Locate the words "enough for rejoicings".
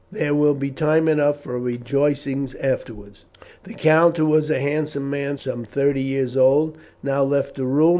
1.07-2.55